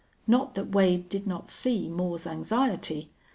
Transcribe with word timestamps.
Not 0.25 0.55
that 0.55 0.71
Wade 0.71 1.09
did 1.09 1.27
not 1.27 1.47
see 1.47 1.87
Moore's 1.87 2.25
anxiety! 2.25 3.11